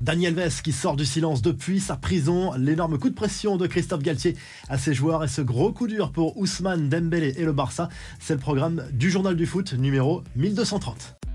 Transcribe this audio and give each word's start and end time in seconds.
Daniel 0.00 0.34
Vess 0.34 0.62
qui 0.62 0.72
sort 0.72 0.96
du 0.96 1.04
silence 1.04 1.42
depuis 1.42 1.80
sa 1.80 1.96
prison, 1.96 2.52
l'énorme 2.58 2.98
coup 2.98 3.08
de 3.08 3.14
pression 3.14 3.56
de 3.56 3.66
Christophe 3.66 4.02
Galtier 4.02 4.36
à 4.68 4.78
ses 4.78 4.94
joueurs 4.94 5.24
et 5.24 5.28
ce 5.28 5.40
gros 5.40 5.72
coup 5.72 5.86
dur 5.86 6.12
pour 6.12 6.36
Ousmane 6.36 6.88
Dembélé 6.88 7.34
et 7.38 7.44
le 7.44 7.52
Barça, 7.52 7.88
c'est 8.20 8.34
le 8.34 8.40
programme 8.40 8.84
du 8.92 9.10
journal 9.10 9.36
du 9.36 9.46
foot 9.46 9.72
numéro 9.72 10.22
1230. 10.36 11.25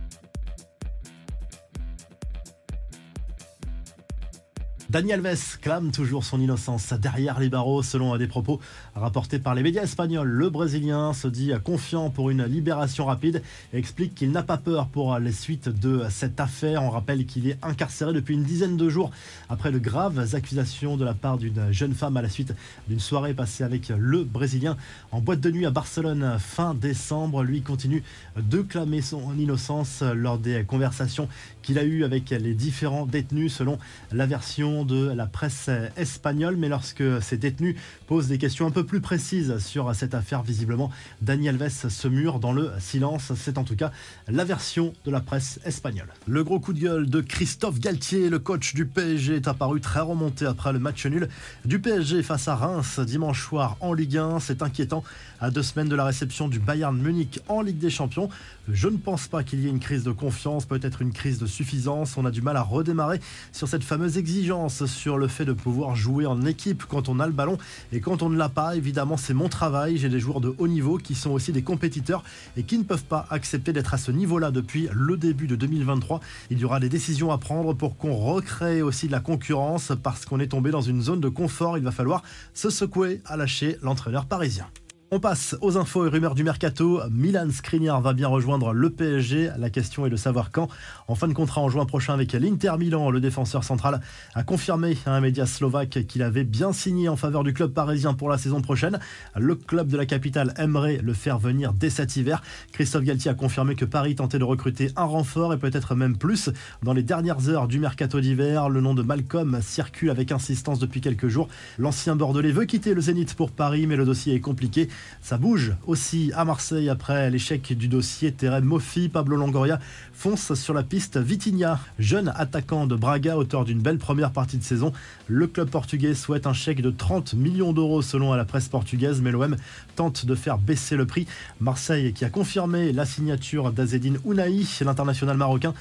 Daniel 4.91 5.25
Alves 5.25 5.57
clame 5.61 5.91
toujours 5.91 6.25
son 6.25 6.41
innocence 6.41 6.91
derrière 6.91 7.39
les 7.39 7.47
barreaux 7.47 7.81
selon 7.81 8.17
des 8.17 8.27
propos 8.27 8.59
rapportés 8.93 9.39
par 9.39 9.55
les 9.55 9.63
médias 9.63 9.83
espagnols. 9.83 10.27
Le 10.27 10.49
Brésilien 10.49 11.13
se 11.13 11.29
dit 11.29 11.53
confiant 11.63 12.09
pour 12.09 12.29
une 12.29 12.43
libération 12.43 13.05
rapide 13.05 13.41
et 13.71 13.77
explique 13.77 14.13
qu'il 14.13 14.31
n'a 14.31 14.43
pas 14.43 14.57
peur 14.57 14.89
pour 14.89 15.17
les 15.17 15.31
suites 15.31 15.69
de 15.69 16.03
cette 16.09 16.41
affaire. 16.41 16.83
On 16.83 16.89
rappelle 16.89 17.25
qu'il 17.25 17.47
est 17.47 17.57
incarcéré 17.61 18.11
depuis 18.11 18.33
une 18.33 18.43
dizaine 18.43 18.75
de 18.75 18.89
jours 18.89 19.11
après 19.47 19.71
de 19.71 19.79
graves 19.79 20.35
accusations 20.35 20.97
de 20.97 21.05
la 21.05 21.13
part 21.13 21.37
d'une 21.37 21.71
jeune 21.71 21.93
femme 21.93 22.17
à 22.17 22.21
la 22.21 22.27
suite 22.27 22.53
d'une 22.89 22.99
soirée 22.99 23.33
passée 23.33 23.63
avec 23.63 23.93
le 23.97 24.25
Brésilien 24.25 24.75
en 25.13 25.21
boîte 25.21 25.39
de 25.39 25.51
nuit 25.51 25.65
à 25.65 25.71
Barcelone 25.71 26.35
fin 26.37 26.73
décembre. 26.73 27.43
Lui 27.43 27.61
continue 27.61 28.03
de 28.35 28.61
clamer 28.61 29.01
son 29.01 29.37
innocence 29.39 30.01
lors 30.01 30.37
des 30.37 30.65
conversations 30.65 31.29
qu'il 31.61 31.79
a 31.79 31.85
eues 31.85 32.03
avec 32.03 32.31
les 32.31 32.55
différents 32.55 33.05
détenus 33.05 33.53
selon 33.53 33.79
la 34.11 34.25
version 34.25 34.80
de 34.85 35.11
la 35.11 35.25
presse 35.25 35.69
espagnole, 35.97 36.57
mais 36.57 36.69
lorsque 36.69 37.03
ces 37.21 37.37
détenus 37.37 37.75
posent 38.07 38.27
des 38.27 38.37
questions 38.37 38.67
un 38.67 38.71
peu 38.71 38.85
plus 38.85 39.01
précises 39.01 39.57
sur 39.59 39.93
cette 39.95 40.13
affaire, 40.13 40.43
visiblement, 40.43 40.91
Daniel 41.21 41.61
Alves 41.61 41.89
se 41.89 42.07
mure 42.07 42.39
dans 42.39 42.53
le 42.53 42.71
silence. 42.79 43.31
C'est 43.35 43.57
en 43.57 43.63
tout 43.63 43.75
cas 43.75 43.91
la 44.27 44.43
version 44.43 44.93
de 45.05 45.11
la 45.11 45.21
presse 45.21 45.59
espagnole. 45.65 46.09
Le 46.27 46.43
gros 46.43 46.59
coup 46.59 46.73
de 46.73 46.79
gueule 46.79 47.09
de 47.09 47.21
Christophe 47.21 47.79
Galtier, 47.79 48.29
le 48.29 48.39
coach 48.39 48.73
du 48.73 48.85
PSG, 48.85 49.35
est 49.35 49.47
apparu 49.47 49.81
très 49.81 50.01
remonté 50.01 50.45
après 50.45 50.73
le 50.73 50.79
match 50.79 51.05
nul 51.05 51.29
du 51.65 51.79
PSG 51.79 52.23
face 52.23 52.47
à 52.47 52.55
Reims 52.55 52.99
dimanche 52.99 53.43
soir 53.43 53.77
en 53.79 53.93
Ligue 53.93 54.17
1. 54.17 54.39
C'est 54.39 54.61
inquiétant 54.61 55.03
à 55.39 55.51
deux 55.51 55.63
semaines 55.63 55.89
de 55.89 55.95
la 55.95 56.05
réception 56.05 56.47
du 56.47 56.59
Bayern 56.59 56.97
Munich 56.97 57.39
en 57.47 57.61
Ligue 57.61 57.79
des 57.79 57.89
Champions. 57.89 58.29
Je 58.69 58.87
ne 58.87 58.97
pense 58.97 59.27
pas 59.27 59.43
qu'il 59.43 59.59
y 59.59 59.67
ait 59.67 59.69
une 59.69 59.79
crise 59.79 60.03
de 60.03 60.11
confiance, 60.11 60.65
peut-être 60.65 61.01
une 61.01 61.11
crise 61.11 61.39
de 61.39 61.47
suffisance. 61.47 62.15
On 62.15 62.25
a 62.25 62.31
du 62.31 62.41
mal 62.41 62.57
à 62.57 62.61
redémarrer 62.61 63.19
sur 63.51 63.67
cette 63.67 63.83
fameuse 63.83 64.17
exigence 64.17 64.60
sur 64.69 65.17
le 65.17 65.27
fait 65.27 65.45
de 65.45 65.53
pouvoir 65.53 65.95
jouer 65.95 66.25
en 66.25 66.45
équipe 66.45 66.83
quand 66.87 67.09
on 67.09 67.19
a 67.19 67.25
le 67.25 67.31
ballon 67.31 67.57
et 67.91 67.99
quand 67.99 68.21
on 68.21 68.29
ne 68.29 68.37
l'a 68.37 68.49
pas. 68.49 68.75
Évidemment, 68.75 69.17
c'est 69.17 69.33
mon 69.33 69.49
travail. 69.49 69.97
J'ai 69.97 70.09
des 70.09 70.19
joueurs 70.19 70.41
de 70.41 70.53
haut 70.57 70.67
niveau 70.67 70.97
qui 70.97 71.15
sont 71.15 71.31
aussi 71.31 71.51
des 71.51 71.61
compétiteurs 71.61 72.23
et 72.57 72.63
qui 72.63 72.77
ne 72.77 72.83
peuvent 72.83 73.03
pas 73.03 73.25
accepter 73.29 73.73
d'être 73.73 73.93
à 73.93 73.97
ce 73.97 74.11
niveau-là 74.11 74.51
depuis 74.51 74.87
le 74.91 75.17
début 75.17 75.47
de 75.47 75.55
2023. 75.55 76.21
Il 76.49 76.59
y 76.59 76.65
aura 76.65 76.79
des 76.79 76.89
décisions 76.89 77.31
à 77.31 77.37
prendre 77.37 77.73
pour 77.73 77.97
qu'on 77.97 78.15
recrée 78.15 78.81
aussi 78.81 79.07
de 79.07 79.11
la 79.11 79.19
concurrence 79.19 79.91
parce 80.01 80.25
qu'on 80.25 80.39
est 80.39 80.47
tombé 80.47 80.71
dans 80.71 80.81
une 80.81 81.01
zone 81.01 81.19
de 81.19 81.29
confort. 81.29 81.77
Il 81.77 81.83
va 81.83 81.91
falloir 81.91 82.23
se 82.53 82.69
secouer 82.69 83.21
à 83.25 83.37
lâcher 83.37 83.77
l'entraîneur 83.81 84.25
parisien. 84.25 84.67
On 85.13 85.19
passe 85.19 85.57
aux 85.59 85.75
infos 85.75 86.05
et 86.05 86.09
rumeurs 86.09 86.35
du 86.35 86.45
mercato. 86.45 87.01
Milan 87.11 87.49
Skriniar 87.51 87.99
va 87.99 88.13
bien 88.13 88.29
rejoindre 88.29 88.71
le 88.71 88.89
PSG. 88.89 89.51
La 89.57 89.69
question 89.69 90.05
est 90.05 90.09
de 90.09 90.15
savoir 90.15 90.51
quand. 90.51 90.69
En 91.09 91.15
fin 91.15 91.27
de 91.27 91.33
contrat 91.33 91.59
en 91.59 91.67
juin 91.67 91.85
prochain 91.85 92.13
avec 92.13 92.31
l'Inter 92.31 92.71
Milan, 92.79 93.09
le 93.09 93.19
défenseur 93.19 93.65
central 93.65 93.99
a 94.35 94.43
confirmé 94.43 94.97
à 95.05 95.13
un 95.13 95.19
média 95.19 95.45
slovaque 95.45 96.05
qu'il 96.07 96.23
avait 96.23 96.45
bien 96.45 96.71
signé 96.71 97.09
en 97.09 97.17
faveur 97.17 97.43
du 97.43 97.51
club 97.51 97.73
parisien 97.73 98.13
pour 98.13 98.29
la 98.29 98.37
saison 98.37 98.61
prochaine. 98.61 98.99
Le 99.35 99.55
club 99.55 99.89
de 99.89 99.97
la 99.97 100.05
capitale 100.05 100.53
aimerait 100.55 101.01
le 101.03 101.11
faire 101.11 101.39
venir 101.39 101.73
dès 101.73 101.89
cet 101.89 102.15
hiver. 102.15 102.41
Christophe 102.71 103.03
Galtier 103.03 103.31
a 103.31 103.33
confirmé 103.33 103.75
que 103.75 103.83
Paris 103.83 104.15
tentait 104.15 104.39
de 104.39 104.45
recruter 104.45 104.91
un 104.95 105.03
renfort 105.03 105.53
et 105.53 105.57
peut-être 105.57 105.93
même 105.93 106.15
plus. 106.15 106.49
Dans 106.83 106.93
les 106.93 107.03
dernières 107.03 107.49
heures 107.49 107.67
du 107.67 107.79
mercato 107.79 108.21
d'hiver, 108.21 108.69
le 108.69 108.79
nom 108.79 108.93
de 108.93 109.03
Malcolm 109.03 109.59
circule 109.61 110.09
avec 110.09 110.31
insistance 110.31 110.79
depuis 110.79 111.01
quelques 111.01 111.27
jours. 111.27 111.49
L'ancien 111.79 112.15
Bordelais 112.15 112.53
veut 112.53 112.63
quitter 112.63 112.93
le 112.93 113.01
Zénith 113.01 113.33
pour 113.33 113.51
Paris, 113.51 113.87
mais 113.87 113.97
le 113.97 114.05
dossier 114.05 114.35
est 114.35 114.39
compliqué. 114.39 114.87
Ça 115.21 115.37
bouge 115.37 115.73
aussi 115.85 116.31
à 116.35 116.45
Marseille 116.45 116.89
après 116.89 117.29
l'échec 117.29 117.77
du 117.77 117.87
dossier 117.87 118.31
Terem 118.31 118.63
Moffi. 118.63 119.09
Pablo 119.09 119.37
Longoria 119.37 119.79
fonce 120.13 120.53
sur 120.55 120.73
la 120.73 120.83
piste 120.83 121.17
Vitinha, 121.17 121.79
jeune 121.99 122.33
attaquant 122.35 122.87
de 122.87 122.95
Braga, 122.95 123.37
auteur 123.37 123.65
d'une 123.65 123.81
belle 123.81 123.97
première 123.97 124.31
partie 124.31 124.57
de 124.57 124.63
saison. 124.63 124.91
Le 125.27 125.47
club 125.47 125.69
portugais 125.69 126.15
souhaite 126.15 126.47
un 126.47 126.53
chèque 126.53 126.81
de 126.81 126.89
30 126.89 127.33
millions 127.33 127.73
d'euros 127.73 128.01
selon 128.01 128.33
la 128.33 128.45
presse 128.45 128.67
portugaise, 128.67 129.21
mais 129.21 129.31
l'OM 129.31 129.55
tente 129.95 130.25
de 130.25 130.35
faire 130.35 130.57
baisser 130.57 130.95
le 130.95 131.05
prix. 131.05 131.27
Marseille 131.59 132.13
qui 132.13 132.25
a 132.25 132.29
confirmé 132.29 132.91
la 132.91 133.05
signature 133.05 133.71
d'Azedine 133.71 134.17
Ounahi, 134.25 134.67
l'international 134.81 135.37
marocain 135.37 135.73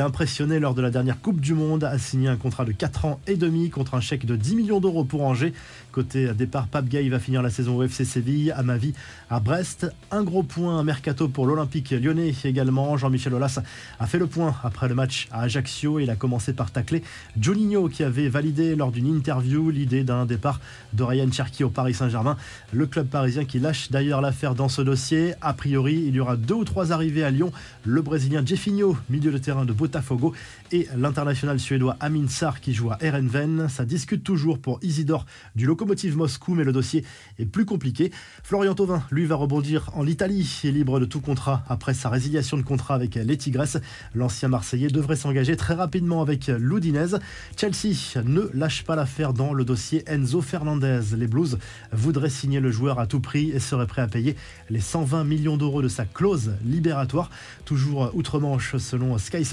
impressionné 0.00 0.58
lors 0.58 0.74
de 0.74 0.82
la 0.82 0.90
dernière 0.90 1.20
Coupe 1.20 1.40
du 1.40 1.54
Monde, 1.54 1.84
a 1.84 1.98
signé 1.98 2.28
un 2.28 2.36
contrat 2.36 2.64
de 2.64 2.72
4 2.72 3.04
ans 3.04 3.20
et 3.26 3.36
demi 3.36 3.70
contre 3.70 3.94
un 3.94 4.00
chèque 4.00 4.26
de 4.26 4.36
10 4.36 4.56
millions 4.56 4.80
d'euros 4.80 5.04
pour 5.04 5.22
Angers. 5.22 5.52
Côté 5.92 6.32
départ, 6.34 6.66
Pape 6.66 6.88
Gay 6.88 7.08
va 7.08 7.18
finir 7.18 7.42
la 7.42 7.50
saison 7.50 7.76
au 7.76 7.82
FC 7.82 8.04
Séville. 8.04 8.50
À 8.52 8.62
ma 8.62 8.76
vie, 8.76 8.94
à 9.30 9.40
Brest, 9.40 9.86
un 10.10 10.22
gros 10.22 10.42
point 10.42 10.82
mercato 10.82 11.28
pour 11.28 11.46
l'Olympique 11.46 11.90
lyonnais 11.90 12.34
également. 12.44 12.96
Jean-Michel 12.96 13.34
Aulas 13.34 13.60
a 14.00 14.06
fait 14.06 14.18
le 14.18 14.26
point 14.26 14.54
après 14.64 14.88
le 14.88 14.94
match 14.94 15.28
à 15.30 15.42
Ajaccio. 15.42 16.00
Il 16.00 16.10
a 16.10 16.16
commencé 16.16 16.52
par 16.52 16.70
tacler 16.70 17.02
Juninho 17.40 17.88
qui 17.88 18.02
avait 18.02 18.28
validé 18.28 18.74
lors 18.74 18.90
d'une 18.90 19.06
interview 19.06 19.70
l'idée 19.70 20.04
d'un 20.04 20.26
départ 20.26 20.60
de 20.92 21.02
Ryan 21.02 21.30
Cherki 21.30 21.64
au 21.64 21.70
Paris 21.70 21.94
Saint-Germain. 21.94 22.36
Le 22.72 22.86
club 22.86 23.06
parisien 23.06 23.44
qui 23.44 23.58
lâche 23.58 23.90
d'ailleurs 23.90 24.20
l'affaire 24.20 24.54
dans 24.54 24.68
ce 24.68 24.82
dossier. 24.82 25.34
A 25.40 25.52
priori, 25.52 26.04
il 26.06 26.14
y 26.14 26.20
aura 26.20 26.36
deux 26.36 26.54
ou 26.54 26.64
trois 26.64 26.92
arrivées 26.92 27.24
à 27.24 27.30
Lyon. 27.30 27.52
Le 27.84 28.02
Brésilien 28.02 28.44
Jeffinho, 28.44 28.96
milieu 29.10 29.30
de 29.30 29.38
terrain 29.38 29.64
de 29.64 29.72
Et 30.72 30.88
l'international 30.96 31.60
suédois 31.60 31.96
Amin 32.00 32.26
Sarr 32.28 32.60
qui 32.60 32.74
joue 32.74 32.90
à 32.90 32.98
Erenven. 33.00 33.68
Ça 33.68 33.84
discute 33.84 34.24
toujours 34.24 34.58
pour 34.58 34.80
Isidore 34.82 35.24
du 35.54 35.66
Loco 35.66 35.84
Locomotive 35.84 36.16
Moscou, 36.16 36.54
mais 36.54 36.64
le 36.64 36.72
dossier 36.72 37.04
est 37.38 37.44
plus 37.44 37.66
compliqué. 37.66 38.10
Florian 38.42 38.74
Thauvin, 38.74 39.02
lui, 39.10 39.26
va 39.26 39.34
rebondir 39.34 39.90
en 39.92 40.06
Italie 40.06 40.62
et 40.64 40.72
libre 40.72 40.98
de 40.98 41.04
tout 41.04 41.20
contrat 41.20 41.62
après 41.68 41.92
sa 41.92 42.08
résiliation 42.08 42.56
de 42.56 42.62
contrat 42.62 42.94
avec 42.94 43.16
les 43.16 43.36
Tigresses. 43.36 43.76
L'ancien 44.14 44.48
Marseillais 44.48 44.88
devrait 44.88 45.16
s'engager 45.16 45.56
très 45.56 45.74
rapidement 45.74 46.22
avec 46.22 46.46
l'Udinese. 46.46 47.18
Chelsea 47.58 48.22
ne 48.24 48.48
lâche 48.54 48.84
pas 48.84 48.96
l'affaire 48.96 49.34
dans 49.34 49.52
le 49.52 49.66
dossier 49.66 50.04
Enzo 50.06 50.40
Fernandez. 50.40 51.02
Les 51.18 51.26
Blues 51.26 51.58
voudraient 51.92 52.30
signer 52.30 52.60
le 52.60 52.70
joueur 52.70 52.98
à 52.98 53.06
tout 53.06 53.20
prix 53.20 53.50
et 53.50 53.60
seraient 53.60 53.86
prêts 53.86 54.00
à 54.00 54.08
payer 54.08 54.34
les 54.70 54.80
120 54.80 55.24
millions 55.24 55.58
d'euros 55.58 55.82
de 55.82 55.88
sa 55.88 56.06
clause 56.06 56.52
libératoire. 56.64 57.28
Toujours 57.66 58.10
outre-Manche, 58.14 58.78
selon 58.78 59.18
Sky 59.18 59.44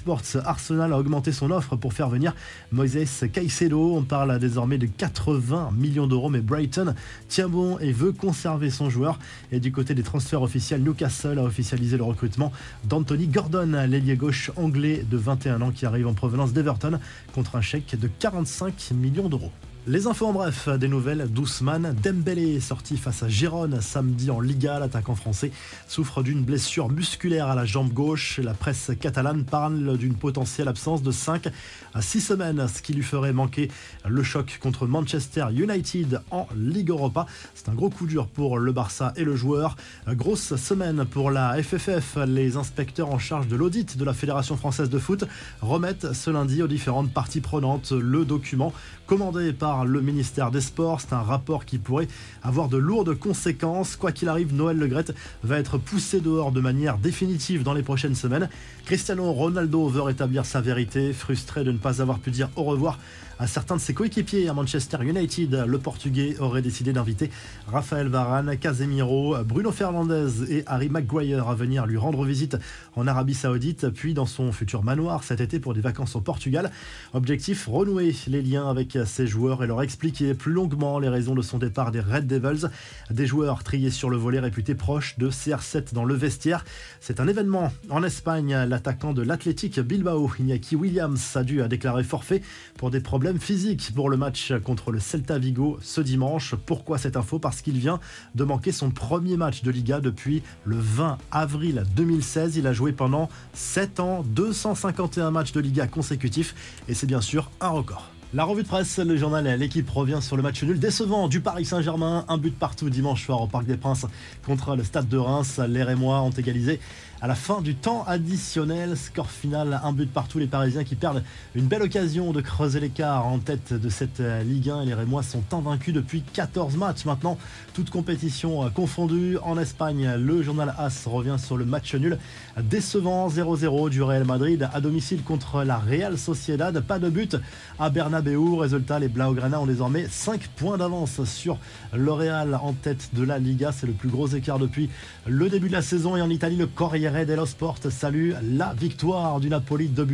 Arsenal 0.43 0.93
a 0.93 0.97
augmenté 0.97 1.31
son 1.31 1.51
offre 1.51 1.75
pour 1.75 1.93
faire 1.93 2.09
venir 2.09 2.35
Moises 2.71 3.25
Caicedo. 3.31 3.95
On 3.95 4.03
parle 4.03 4.39
désormais 4.39 4.77
de 4.77 4.85
80 4.85 5.71
millions 5.75 6.07
d'euros 6.07 6.29
mais 6.29 6.41
Brighton 6.41 6.93
tient 7.27 7.47
bon 7.47 7.77
et 7.79 7.91
veut 7.91 8.11
conserver 8.11 8.69
son 8.69 8.89
joueur. 8.89 9.19
Et 9.51 9.59
du 9.59 9.71
côté 9.71 9.95
des 9.95 10.03
transferts 10.03 10.41
officiels, 10.41 10.83
Newcastle 10.83 11.39
a 11.39 11.43
officialisé 11.43 11.97
le 11.97 12.03
recrutement 12.03 12.51
d'Anthony 12.83 13.27
Gordon, 13.27 13.85
l'ailier 13.87 14.15
gauche 14.15 14.51
anglais 14.55 15.05
de 15.09 15.17
21 15.17 15.61
ans 15.61 15.71
qui 15.71 15.85
arrive 15.85 16.07
en 16.07 16.13
provenance 16.13 16.53
d'Everton 16.53 16.99
contre 17.33 17.55
un 17.55 17.61
chèque 17.61 17.97
de 17.99 18.07
45 18.07 18.91
millions 18.91 19.29
d'euros. 19.29 19.51
Les 19.87 20.05
infos 20.05 20.27
en 20.27 20.31
bref, 20.31 20.69
des 20.69 20.87
nouvelles 20.87 21.27
d'Ousmane 21.27 21.95
Dembélé, 22.03 22.59
sorti 22.59 22.97
face 22.97 23.23
à 23.23 23.29
Gérone 23.29 23.81
samedi 23.81 24.29
en 24.29 24.39
Liga. 24.39 24.77
L'attaquant 24.77 25.15
français 25.15 25.51
souffre 25.87 26.21
d'une 26.21 26.43
blessure 26.43 26.87
musculaire 26.89 27.47
à 27.47 27.55
la 27.55 27.65
jambe 27.65 27.91
gauche. 27.91 28.39
La 28.43 28.53
presse 28.53 28.91
catalane 28.99 29.43
parle 29.43 29.97
d'une 29.97 30.13
potentielle 30.13 30.67
absence 30.67 31.01
de 31.01 31.09
5 31.09 31.47
à 31.95 32.01
6 32.03 32.21
semaines, 32.21 32.67
ce 32.67 32.83
qui 32.83 32.93
lui 32.93 33.01
ferait 33.01 33.33
manquer 33.33 33.71
le 34.07 34.21
choc 34.21 34.59
contre 34.61 34.85
Manchester 34.85 35.47
United 35.51 36.21
en 36.29 36.47
Ligue 36.55 36.91
Europa. 36.91 37.25
C'est 37.55 37.67
un 37.67 37.73
gros 37.73 37.89
coup 37.89 38.05
dur 38.05 38.27
pour 38.27 38.59
le 38.59 38.71
Barça 38.71 39.13
et 39.15 39.23
le 39.23 39.35
joueur. 39.35 39.77
Grosse 40.07 40.57
semaine 40.57 41.05
pour 41.05 41.31
la 41.31 41.55
FFF. 41.61 42.19
Les 42.27 42.55
inspecteurs 42.55 43.09
en 43.09 43.17
charge 43.17 43.47
de 43.47 43.55
l'audit 43.55 43.97
de 43.97 44.05
la 44.05 44.13
Fédération 44.13 44.57
française 44.57 44.91
de 44.91 44.99
foot 44.99 45.25
remettent 45.59 46.13
ce 46.13 46.29
lundi 46.29 46.61
aux 46.61 46.67
différentes 46.67 47.11
parties 47.11 47.41
prenantes 47.41 47.93
le 47.93 48.25
document 48.25 48.73
commandé 49.07 49.51
par 49.51 49.70
le 49.85 50.01
ministère 50.01 50.51
des 50.51 50.61
Sports. 50.61 51.01
C'est 51.01 51.13
un 51.13 51.21
rapport 51.21 51.65
qui 51.65 51.77
pourrait 51.77 52.07
avoir 52.43 52.67
de 52.67 52.77
lourdes 52.77 53.13
conséquences. 53.17 53.95
Quoi 53.95 54.11
qu'il 54.11 54.29
arrive, 54.29 54.53
Noël 54.53 54.77
Legrette 54.77 55.13
va 55.43 55.57
être 55.57 55.77
poussé 55.77 56.19
dehors 56.19 56.51
de 56.51 56.61
manière 56.61 56.97
définitive 56.97 57.63
dans 57.63 57.73
les 57.73 57.83
prochaines 57.83 58.15
semaines. 58.15 58.49
Cristiano 58.85 59.31
Ronaldo 59.31 59.87
veut 59.87 60.01
rétablir 60.01 60.45
sa 60.45 60.61
vérité, 60.61 61.13
frustré 61.13 61.63
de 61.63 61.71
ne 61.71 61.77
pas 61.77 62.01
avoir 62.01 62.19
pu 62.19 62.31
dire 62.31 62.49
au 62.55 62.63
revoir 62.63 62.99
à 63.41 63.47
certains 63.47 63.75
de 63.75 63.81
ses 63.81 63.95
coéquipiers 63.95 64.47
à 64.49 64.53
Manchester 64.53 64.99
United. 65.01 65.65
Le 65.67 65.79
Portugais 65.79 66.35
aurait 66.39 66.61
décidé 66.61 66.93
d'inviter 66.93 67.31
Raphaël 67.65 68.07
Varane, 68.07 68.55
Casemiro, 68.55 69.35
Bruno 69.43 69.71
Fernandes 69.71 70.31
et 70.47 70.63
Harry 70.67 70.89
Maguire 70.89 71.49
à 71.49 71.55
venir 71.55 71.87
lui 71.87 71.97
rendre 71.97 72.23
visite 72.23 72.55
en 72.95 73.07
Arabie 73.07 73.33
Saoudite, 73.33 73.89
puis 73.89 74.13
dans 74.13 74.27
son 74.27 74.51
futur 74.51 74.83
manoir 74.83 75.23
cet 75.23 75.41
été 75.41 75.59
pour 75.59 75.73
des 75.73 75.81
vacances 75.81 76.15
au 76.15 76.21
Portugal. 76.21 76.69
Objectif 77.13 77.65
renouer 77.65 78.15
les 78.27 78.43
liens 78.43 78.69
avec 78.69 78.95
ses 79.05 79.25
joueurs 79.25 79.63
et 79.63 79.67
leur 79.67 79.81
expliquer 79.81 80.35
plus 80.35 80.53
longuement 80.53 80.99
les 80.99 81.09
raisons 81.09 81.33
de 81.33 81.41
son 81.41 81.57
départ 81.57 81.91
des 81.91 81.99
Red 81.99 82.27
Devils. 82.27 82.69
Des 83.09 83.25
joueurs 83.25 83.63
triés 83.63 83.89
sur 83.89 84.11
le 84.11 84.17
volet 84.17 84.39
réputés 84.39 84.75
proches 84.75 85.17
de 85.17 85.31
CR7 85.31 85.95
dans 85.95 86.05
le 86.05 86.13
vestiaire. 86.13 86.63
C'est 86.99 87.19
un 87.19 87.27
événement 87.27 87.73
en 87.89 88.03
Espagne. 88.03 88.55
L'attaquant 88.67 89.13
de 89.13 89.23
l'Athletic 89.23 89.79
Bilbao, 89.79 90.29
Iñaki 90.39 90.75
Williams, 90.75 91.35
a 91.35 91.43
dû 91.43 91.67
déclarer 91.67 92.03
forfait 92.03 92.43
pour 92.77 92.91
des 92.91 92.99
problèmes 92.99 93.30
physiques 93.39 93.91
pour 93.95 94.09
le 94.09 94.17
match 94.17 94.53
contre 94.63 94.91
le 94.91 94.99
Celta 94.99 95.37
Vigo 95.37 95.79
ce 95.81 96.01
dimanche. 96.01 96.55
Pourquoi 96.65 96.97
cette 96.97 97.17
info? 97.17 97.39
Parce 97.39 97.61
qu'il 97.61 97.77
vient 97.77 97.99
de 98.35 98.43
manquer 98.43 98.71
son 98.71 98.91
premier 98.91 99.37
match 99.37 99.63
de 99.63 99.71
Liga 99.71 99.99
depuis 99.99 100.43
le 100.65 100.77
20 100.77 101.17
avril 101.31 101.83
2016. 101.95 102.57
Il 102.57 102.67
a 102.67 102.73
joué 102.73 102.91
pendant 102.91 103.29
7 103.53 103.99
ans, 103.99 104.23
251 104.25 105.31
matchs 105.31 105.51
de 105.51 105.59
Liga 105.59 105.87
consécutifs 105.87 106.55
et 106.87 106.93
c'est 106.93 107.07
bien 107.07 107.21
sûr 107.21 107.51
un 107.59 107.69
record. 107.69 108.11
La 108.33 108.45
revue 108.45 108.63
de 108.63 108.67
presse, 108.69 108.97
le 108.97 109.17
journal 109.17 109.43
L'équipe 109.59 109.89
revient 109.89 110.19
sur 110.21 110.37
le 110.37 110.41
match 110.41 110.63
nul 110.63 110.79
décevant 110.79 111.27
du 111.27 111.41
Paris 111.41 111.65
Saint-Germain. 111.65 112.23
Un 112.29 112.37
but 112.37 112.57
partout 112.57 112.89
dimanche 112.89 113.25
soir 113.25 113.41
au 113.41 113.47
Parc 113.47 113.65
des 113.65 113.75
Princes 113.75 114.05
contre 114.45 114.77
le 114.77 114.85
Stade 114.85 115.09
de 115.09 115.17
Reims. 115.17 115.59
Les 115.67 115.83
Rémois 115.83 116.21
ont 116.21 116.29
égalisé 116.29 116.79
à 117.21 117.27
la 117.27 117.35
fin 117.35 117.61
du 117.61 117.75
temps 117.75 118.03
additionnel. 118.07 118.97
Score 118.97 119.29
final, 119.29 119.79
un 119.83 119.93
but 119.93 120.11
partout. 120.11 120.39
Les 120.39 120.47
Parisiens 120.47 120.83
qui 120.83 120.95
perdent 120.95 121.23
une 121.53 121.65
belle 121.65 121.83
occasion 121.83 122.31
de 122.31 122.41
creuser 122.41 122.79
l'écart 122.79 123.27
en 123.27 123.37
tête 123.37 123.73
de 123.73 123.89
cette 123.89 124.21
Ligue 124.45 124.69
1. 124.69 124.81
Et 124.81 124.85
les 124.87 124.93
Rémois 124.93 125.21
sont 125.21 125.43
invaincus 125.53 125.93
depuis 125.93 126.21
14 126.21 126.77
matchs 126.77 127.05
maintenant. 127.05 127.37
Toute 127.73 127.91
compétition 127.91 128.69
confondue. 128.71 129.37
En 129.43 129.57
Espagne, 129.57 130.15
le 130.17 130.41
journal 130.41 130.73
AS 130.77 131.05
revient 131.05 131.37
sur 131.37 131.57
le 131.57 131.65
match 131.65 131.93
nul 131.93 132.17
décevant 132.63 133.27
0-0 133.29 133.89
du 133.89 134.01
Real 134.01 134.25
Madrid 134.25 134.67
à 134.73 134.81
domicile 134.81 135.21
contre 135.21 135.63
la 135.63 135.77
Real 135.77 136.17
Sociedad. 136.17 136.79
Pas 136.81 136.97
de 136.97 137.09
but 137.09 137.37
à 137.79 137.89
Bernabeu 137.89 138.39
Résultat, 138.55 138.99
les 138.99 139.07
Blaugrana 139.07 139.59
ont 139.59 139.65
désormais 139.65 140.07
5 140.09 140.47
points 140.55 140.77
d'avance 140.77 141.23
sur 141.25 141.57
L'Oréal 141.93 142.57
en 142.61 142.73
tête 142.73 143.09
de 143.13 143.23
la 143.23 143.37
Liga. 143.37 143.71
C'est 143.71 143.85
le 143.87 143.93
plus 143.93 144.09
gros 144.09 144.27
écart 144.27 144.57
depuis 144.57 144.89
le 145.27 145.49
début 145.49 145.67
de 145.67 145.73
la 145.73 145.81
saison. 145.81 146.17
Et 146.17 146.21
en 146.21 146.29
Italie, 146.29 146.55
le 146.55 146.67
Corriere 147.11 147.25
dello 147.25 147.45
Sport 147.45 147.79
salue 147.89 148.31
la 148.41 148.73
victoire 148.73 149.41
du 149.41 149.49
Napoli 149.49 149.89
de 149.89 150.07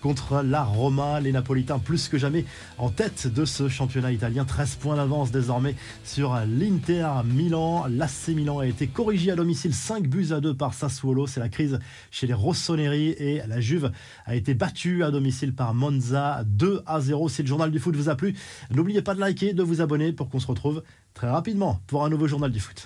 contre 0.00 0.42
la 0.42 0.64
Roma. 0.64 1.20
Les 1.20 1.30
Napolitains 1.30 1.78
plus 1.78 2.08
que 2.08 2.18
jamais 2.18 2.44
en 2.78 2.88
tête 2.88 3.32
de 3.32 3.44
ce 3.44 3.68
championnat 3.68 4.10
italien. 4.10 4.44
13 4.44 4.74
points 4.74 4.96
d'avance 4.96 5.30
désormais 5.30 5.76
sur 6.02 6.36
l'Inter 6.44 7.22
Milan. 7.24 7.86
L'AC 7.88 8.34
Milan 8.34 8.58
a 8.58 8.66
été 8.66 8.88
corrigé 8.88 9.30
à 9.30 9.36
domicile 9.36 9.72
5 9.72 10.08
buts 10.08 10.32
à 10.32 10.40
2 10.40 10.52
par 10.52 10.74
Sassuolo. 10.74 11.28
C'est 11.28 11.38
la 11.38 11.48
crise 11.48 11.78
chez 12.10 12.26
les 12.26 12.34
Rossoneri 12.34 13.10
et 13.10 13.42
la 13.46 13.60
Juve 13.60 13.92
a 14.24 14.34
été 14.34 14.54
battue 14.54 15.04
à 15.04 15.12
domicile 15.12 15.54
par 15.54 15.74
Monza 15.74 16.42
2 16.44 16.82
à 16.86 17.00
0. 17.00 17.28
Si 17.28 17.42
le 17.42 17.48
journal 17.48 17.70
du 17.70 17.78
foot 17.78 17.94
vous 17.94 18.08
a 18.08 18.16
plu, 18.16 18.34
n'oubliez 18.74 19.00
pas 19.00 19.14
de 19.14 19.20
liker, 19.20 19.52
de 19.52 19.62
vous 19.62 19.80
abonner 19.80 20.12
pour 20.12 20.28
qu'on 20.28 20.40
se 20.40 20.48
retrouve 20.48 20.82
très 21.14 21.30
rapidement 21.30 21.80
pour 21.86 22.04
un 22.04 22.08
nouveau 22.08 22.26
journal 22.26 22.50
du 22.50 22.58
foot. 22.58 22.84